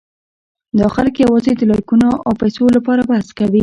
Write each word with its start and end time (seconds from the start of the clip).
دا 0.79 0.87
خلک 0.95 1.15
یواځې 1.25 1.51
د 1.55 1.61
لایکونو 1.71 2.09
او 2.25 2.31
پېسو 2.41 2.63
لپاره 2.75 3.01
بحث 3.11 3.27
کوي. 3.39 3.59